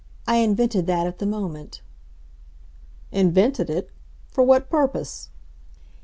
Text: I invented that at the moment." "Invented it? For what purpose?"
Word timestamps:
I 0.25 0.37
invented 0.37 0.87
that 0.87 1.05
at 1.05 1.19
the 1.19 1.27
moment." 1.27 1.83
"Invented 3.11 3.69
it? 3.69 3.91
For 4.31 4.43
what 4.43 4.67
purpose?" 4.67 5.29